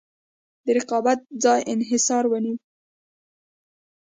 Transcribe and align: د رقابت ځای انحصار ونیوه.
د 0.65 0.67
رقابت 0.77 1.19
ځای 1.43 1.59
انحصار 1.73 2.23
ونیوه. 2.27 2.61